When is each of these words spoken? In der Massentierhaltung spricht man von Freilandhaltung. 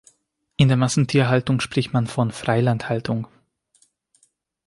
In 0.57 0.67
der 0.67 0.77
Massentierhaltung 0.77 1.59
spricht 1.59 1.93
man 1.93 2.07
von 2.07 2.31
Freilandhaltung. 2.31 3.27